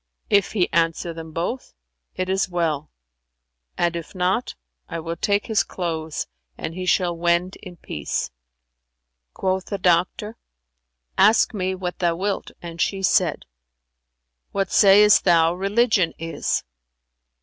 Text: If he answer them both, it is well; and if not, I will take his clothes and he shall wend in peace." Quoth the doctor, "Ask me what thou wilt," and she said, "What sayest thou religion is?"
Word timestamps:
If 0.31 0.53
he 0.53 0.67
answer 0.73 1.13
them 1.13 1.31
both, 1.31 1.75
it 2.15 2.27
is 2.27 2.49
well; 2.49 2.89
and 3.77 3.95
if 3.95 4.15
not, 4.15 4.55
I 4.89 4.97
will 4.99 5.15
take 5.15 5.45
his 5.45 5.61
clothes 5.61 6.25
and 6.57 6.73
he 6.73 6.87
shall 6.87 7.15
wend 7.15 7.55
in 7.57 7.75
peace." 7.77 8.31
Quoth 9.35 9.65
the 9.65 9.77
doctor, 9.77 10.37
"Ask 11.19 11.53
me 11.53 11.75
what 11.75 11.99
thou 11.99 12.15
wilt," 12.15 12.49
and 12.63 12.81
she 12.81 13.03
said, 13.03 13.45
"What 14.51 14.71
sayest 14.71 15.23
thou 15.23 15.53
religion 15.53 16.13
is?" 16.17 16.63